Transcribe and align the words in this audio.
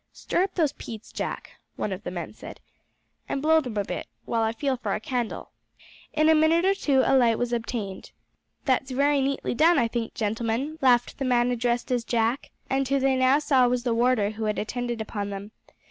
"Stir 0.13 0.41
up 0.45 0.55
those 0.55 0.73
peats, 0.73 1.11
Jack," 1.11 1.59
one 1.75 1.91
of 1.91 2.01
the 2.03 2.09
men 2.09 2.33
said, 2.33 2.59
"and 3.29 3.39
blow 3.39 3.61
them 3.61 3.77
a 3.77 3.83
bit, 3.83 4.07
while 4.25 4.41
I 4.41 4.51
feel 4.51 4.75
for 4.75 4.95
a 4.95 4.99
candle." 4.99 5.51
In 6.11 6.27
a 6.27 6.33
minute 6.33 6.65
or 6.65 6.73
two 6.73 7.03
a 7.05 7.15
light 7.15 7.37
was 7.37 7.53
obtained. 7.53 8.09
"That's 8.65 8.89
very 8.89 9.21
neatly 9.21 9.53
done, 9.53 9.77
I 9.77 9.87
think, 9.87 10.15
gentlemen," 10.15 10.79
laughed 10.81 11.19
the 11.19 11.25
man 11.25 11.51
addressed 11.51 11.91
as 11.91 12.03
Jack, 12.03 12.49
and 12.67 12.87
who 12.87 12.99
they 12.99 13.15
now 13.15 13.37
saw 13.37 13.67
was 13.67 13.83
the 13.83 13.93
warder 13.93 14.31
who 14.31 14.45
had 14.45 14.57
attended 14.57 15.01
upon 15.01 15.29
them. 15.29 15.51